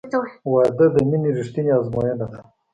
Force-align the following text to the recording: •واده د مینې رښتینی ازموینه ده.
•واده 0.51 0.85
د 0.93 0.95
مینې 1.09 1.29
رښتینی 1.37 1.71
ازموینه 1.77 2.25
ده. 2.31 2.39